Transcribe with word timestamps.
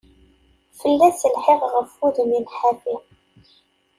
Fell-as 0.79 1.19
lḥiɣ 1.33 1.61
ɣef 1.73 1.91
udmim 2.05 2.47
ḥafi. 2.57 2.95